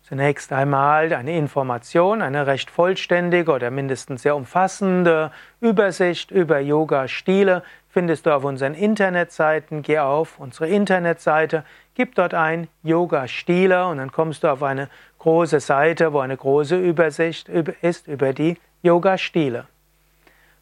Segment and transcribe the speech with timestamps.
[0.00, 5.30] Zunächst einmal eine Information, eine recht vollständige oder mindestens sehr umfassende
[5.60, 9.82] Übersicht über Yoga-Stile findest du auf unseren Internetseiten.
[9.82, 11.64] Geh auf unsere Internetseite,
[11.94, 16.78] gib dort ein Yoga-Stile und dann kommst du auf eine große Seite, wo eine große
[16.78, 19.66] Übersicht ist über die Yoga-Stile.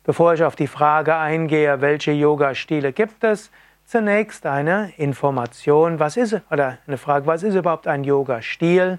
[0.09, 3.51] Bevor ich auf die Frage eingehe, welche Yoga-Stile gibt es,
[3.85, 8.99] zunächst eine Information, was ist oder eine Frage, was ist überhaupt ein Yoga-Stil?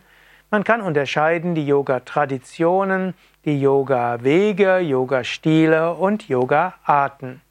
[0.51, 7.41] Man kann unterscheiden die Yoga-Traditionen, die Yoga-Wege, Yoga-Stile und Yoga-Arten.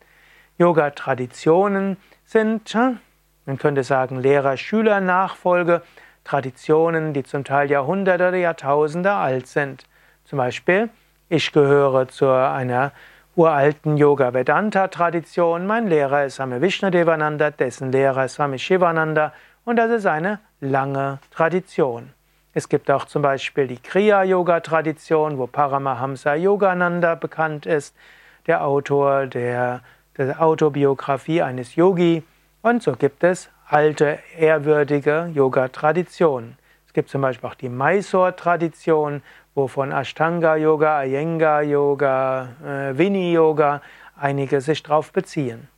[0.59, 1.97] Yoga-Traditionen
[2.27, 2.73] sind,
[3.45, 5.83] man könnte sagen, Lehrer-Schüler-Nachfolge,
[6.23, 9.85] Traditionen, die zum Teil Jahrhunderte oder Jahrtausende alt sind.
[10.25, 10.91] Zum Beispiel,
[11.29, 12.93] ich gehöre zu einer
[13.39, 15.65] uralten Yoga-Vedanta-Tradition.
[15.65, 19.33] Mein Lehrer ist Swami Vishnadevananda, dessen Lehrer ist Swami Shivananda
[19.65, 22.11] und das ist eine lange Tradition.
[22.53, 27.95] Es gibt auch zum Beispiel die Kriya-Yoga-Tradition, wo Paramahamsa Yogananda bekannt ist,
[28.49, 29.83] der Autor der,
[30.17, 32.25] der Autobiografie eines Yogi.
[32.63, 36.59] Und so gibt es alte, ehrwürdige Yoga-Traditionen.
[36.89, 39.23] Es gibt zum Beispiel auch die Mysore-Tradition,
[39.59, 43.83] wovon Ashtanga-Yoga, Iyengar-Yoga, äh, Vini-Yoga
[44.17, 45.69] einige sich darauf beziehen.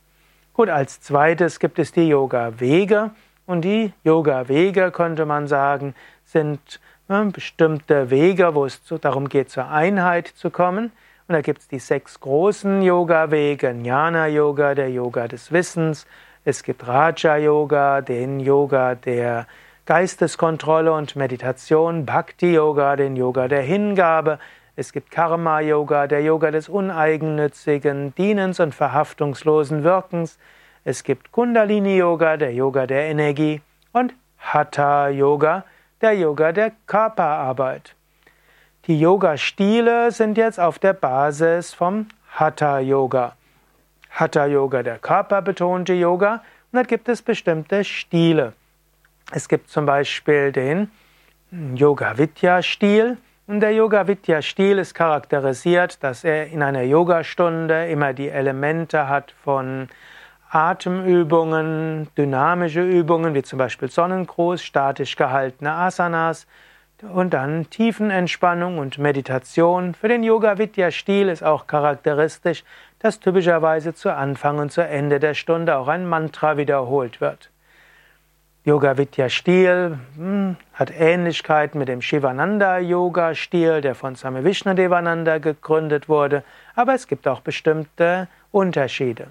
[0.53, 3.09] Gut, als zweites gibt es die Yoga-Wege.
[3.47, 6.79] Und die Yoga-Wege, könnte man sagen, sind
[7.09, 10.91] äh, bestimmte Wege, wo es darum geht, zur Einheit zu kommen.
[11.27, 16.05] Und da gibt es die sechs großen Yoga-Wege, Jnana-Yoga, der Yoga des Wissens.
[16.45, 19.47] Es gibt Raja-Yoga, den Yoga der
[19.87, 24.37] Geisteskontrolle und Meditation, Bhakti-Yoga, den Yoga der Hingabe,
[24.75, 30.37] es gibt Karma-Yoga, der Yoga des uneigennützigen Dienens und verhaftungslosen Wirkens,
[30.83, 35.65] es gibt Kundalini-Yoga, der Yoga der Energie und Hatha-Yoga,
[36.01, 37.95] der Yoga der Körperarbeit.
[38.85, 43.35] Die Yoga-Stile sind jetzt auf der Basis vom Hatha-Yoga.
[44.11, 48.53] Hatha-Yoga, der körperbetonte Yoga, und da gibt es bestimmte Stile.
[49.33, 50.91] Es gibt zum Beispiel den
[51.51, 53.17] Yoga-Vidya-Stil.
[53.47, 59.87] Und der Yoga-Vidya-Stil ist charakterisiert, dass er in einer Yogastunde immer die Elemente hat von
[60.49, 66.45] Atemübungen, dynamische Übungen, wie zum Beispiel Sonnengruß, statisch gehaltene Asanas
[67.01, 69.93] und dann Tiefenentspannung und Meditation.
[69.93, 72.65] Für den Yoga-Vidya-Stil ist auch charakteristisch,
[72.99, 77.49] dass typischerweise zu Anfang und zu Ende der Stunde auch ein Mantra wiederholt wird.
[78.63, 85.39] Yoga Vidya Stil hm, hat Ähnlichkeit mit dem Shivananda Yoga Stil, der von Swami Vishnadevananda
[85.39, 86.43] gegründet wurde,
[86.75, 89.29] aber es gibt auch bestimmte Unterschiede.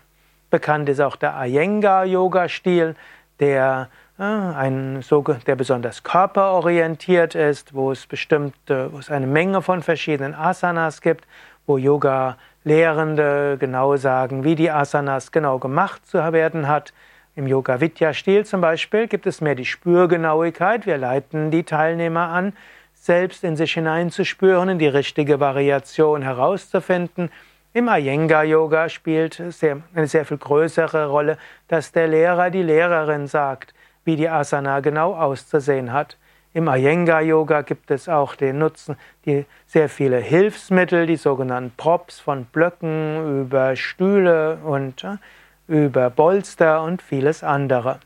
[0.50, 2.96] Bekannt ist auch der Iyengar Yoga Stil,
[3.38, 3.88] der
[4.18, 5.04] äh, ein,
[5.46, 11.24] der besonders körperorientiert ist, wo es bestimmte, wo es eine Menge von verschiedenen Asanas gibt,
[11.66, 16.92] wo Yoga Lehrende genau sagen, wie die Asanas genau gemacht zu werden hat.
[17.40, 20.84] Im Yoga-Vidya-Stil zum Beispiel gibt es mehr die Spürgenauigkeit.
[20.84, 22.52] Wir leiten die Teilnehmer an,
[22.92, 27.30] selbst in sich hineinzuspüren, die richtige Variation herauszufinden.
[27.72, 33.72] Im Iyengar-Yoga spielt sehr, eine sehr viel größere Rolle, dass der Lehrer, die Lehrerin sagt,
[34.04, 36.18] wie die Asana genau auszusehen hat.
[36.52, 42.44] Im Iyengar-Yoga gibt es auch den Nutzen, die sehr viele Hilfsmittel, die sogenannten Props von
[42.44, 45.16] Blöcken über Stühle und äh,
[45.70, 48.00] über Bolster und vieles andere.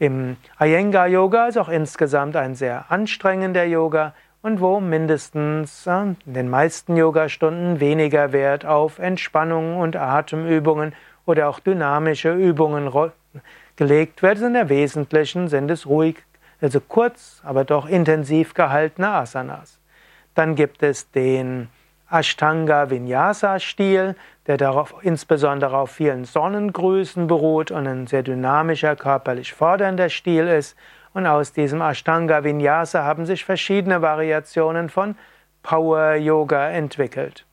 [0.00, 6.48] Im Iyengar Yoga ist auch insgesamt ein sehr anstrengender Yoga und wo mindestens in den
[6.50, 10.92] meisten Yogastunden weniger Wert auf Entspannung und Atemübungen
[11.24, 12.90] oder auch dynamische Übungen
[13.76, 14.40] gelegt wird.
[14.40, 16.16] In der Wesentlichen sind es ruhig,
[16.60, 19.78] also kurz, aber doch intensiv gehaltene Asanas.
[20.34, 21.68] Dann gibt es den
[22.10, 29.52] Ashtanga Vinyasa Stil, der darauf, insbesondere auf vielen Sonnengrüßen beruht und ein sehr dynamischer, körperlich
[29.52, 30.76] fordernder Stil ist.
[31.12, 35.16] Und aus diesem Ashtanga Vinyasa haben sich verschiedene Variationen von
[35.62, 37.44] Power Yoga entwickelt.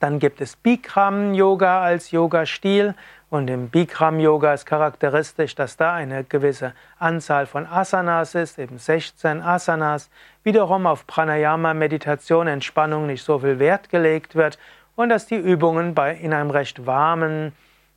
[0.00, 2.94] Dann gibt es Bikram Yoga als Yoga-Stil.
[3.30, 8.78] Und im Bikram Yoga ist charakteristisch, dass da eine gewisse Anzahl von Asanas ist, eben
[8.78, 10.08] 16 Asanas.
[10.48, 14.58] Wiederum auf Pranayama, Meditation, Entspannung nicht so viel Wert gelegt wird
[14.96, 17.52] und dass die Übungen bei, in einem recht warmen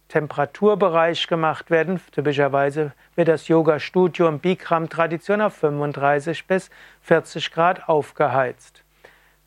[0.09, 2.01] Temperaturbereich gemacht werden.
[2.11, 6.69] Typischerweise wird das Yoga-Studio im Bikram-Tradition auf 35 bis
[7.03, 8.83] 40 Grad aufgeheizt.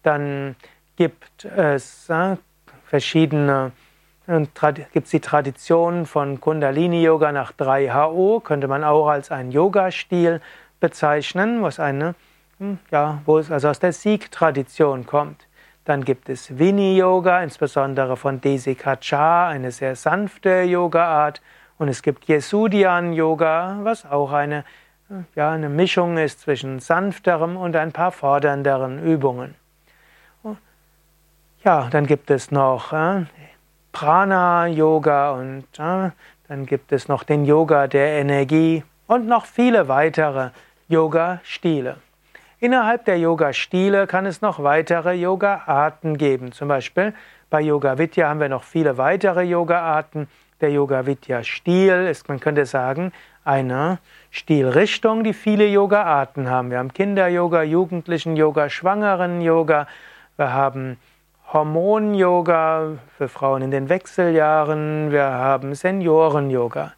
[0.02, 0.56] Dann
[0.96, 2.38] gibt es äh,
[2.86, 3.72] verschiedene
[4.94, 10.40] gibt es die Tradition von Kundalini-Yoga nach 3HO, könnte man auch als einen Yoga-Stil
[10.80, 12.14] bezeichnen, was eine,
[12.90, 15.46] ja, wo es also aus der Sikh-Tradition kommt.
[15.84, 21.42] Dann gibt es Vini-Yoga, insbesondere von Desika Cha, eine sehr sanfte Yoga-Art.
[21.76, 24.64] Und es gibt Yesudian-Yoga, was auch eine,
[25.34, 29.54] ja, eine Mischung ist zwischen sanfterem und ein paar fordernderen Übungen.
[31.64, 33.24] Ja, dann gibt es noch äh,
[33.92, 36.10] Prana-Yoga und äh,
[36.46, 40.50] dann gibt es noch den Yoga der Energie und noch viele weitere
[40.88, 41.96] Yoga-Stile.
[42.60, 46.52] Innerhalb der Yoga-Stile kann es noch weitere Yoga-Arten geben.
[46.52, 47.12] Zum Beispiel
[47.50, 50.28] bei Yoga Vidya haben wir noch viele weitere Yoga-Arten.
[50.60, 53.12] Der Yoga Vidya-Stil ist, man könnte sagen,
[53.44, 53.98] eine
[54.30, 56.70] Stilrichtung, die viele Yoga-Arten haben.
[56.70, 59.86] Wir haben Kinder-Yoga, Jugendlichen-Yoga, Schwangeren-Yoga.
[60.36, 60.96] Wir haben
[61.52, 65.10] Hormon-Yoga für Frauen in den Wechseljahren.
[65.10, 66.92] Wir haben Senioren-Yoga.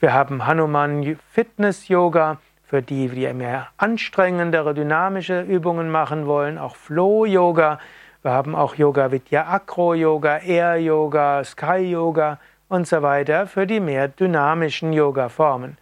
[0.00, 6.58] Wir haben Hanuman Fitness-Yoga für die, die mehr anstrengendere, dynamische Übungen machen wollen.
[6.58, 7.78] Auch Flow-Yoga.
[8.22, 14.92] Wir haben auch Yoga Vidya Acro-Yoga, Air-Yoga, Sky-Yoga und so weiter für die mehr dynamischen
[14.92, 15.78] Yoga-Formen.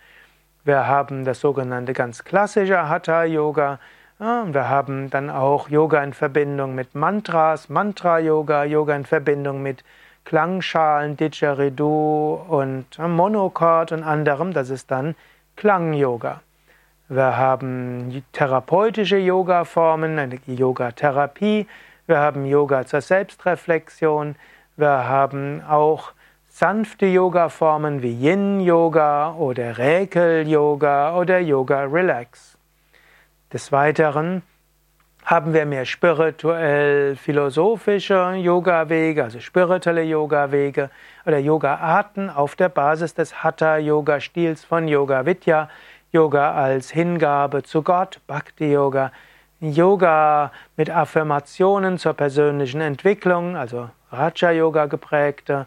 [0.64, 3.78] Wir haben das sogenannte ganz klassische Hatha-Yoga
[4.18, 9.82] wir haben dann auch Yoga in Verbindung mit Mantras, Mantra-Yoga, Yoga in Verbindung mit
[10.24, 14.52] Klangschalen, Didgeridoo und Monochord und anderem.
[14.52, 15.16] Das ist dann
[15.56, 16.40] Klang-Yoga.
[17.10, 21.66] Wir haben therapeutische Yoga-Formen, eine Yoga-Therapie.
[22.06, 24.36] Wir haben Yoga zur Selbstreflexion.
[24.78, 26.12] Wir haben auch
[26.48, 32.56] sanfte Yoga-Formen wie Yin-Yoga oder Räkel-Yoga oder Yoga-Relax.
[33.52, 34.40] Des Weiteren
[35.24, 40.88] haben wir mehr spirituell-philosophische Yoga-Wege, also spirituelle Yoga-Wege
[41.26, 45.68] oder Yoga-Arten auf der Basis des Hatha-Yoga-Stils von Yoga Vidya,
[46.14, 49.10] Yoga als Hingabe zu Gott, Bhakti-Yoga,
[49.58, 55.66] Yoga mit Affirmationen zur persönlichen Entwicklung, also Raja-Yoga geprägte,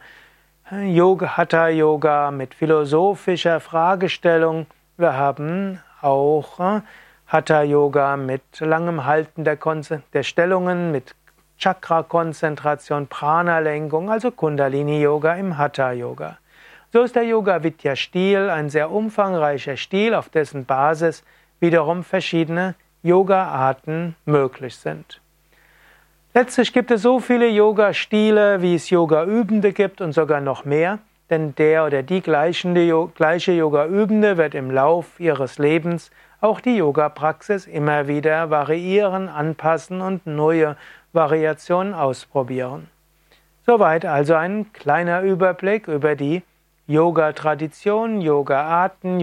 [0.71, 4.67] Yoga, Hatha-Yoga mit philosophischer Fragestellung.
[4.95, 6.81] Wir haben auch äh,
[7.27, 9.57] Hatha Yoga mit langem Halten der,
[10.13, 11.13] der Stellungen, mit
[11.59, 16.38] Chakra-Konzentration, Prana-Lenkung, also Kundalini-Yoga im Hatha-Yoga.
[16.93, 21.23] So ist der Yoga-Vidya-Stil ein sehr umfangreicher Stil, auf dessen Basis
[21.59, 25.19] wiederum verschiedene Yoga-Arten möglich sind.
[26.33, 30.99] Letztlich gibt es so viele Yoga-Stile, wie es Yoga-Übende gibt und sogar noch mehr,
[31.29, 38.07] denn der oder die gleiche Yoga-Übende wird im Lauf ihres Lebens auch die Yoga-Praxis immer
[38.07, 40.77] wieder variieren, anpassen und neue
[41.11, 42.87] Variationen ausprobieren.
[43.65, 46.43] Soweit also ein kleiner Überblick über die
[46.87, 49.19] Yoga-Tradition, Yoga-Arten,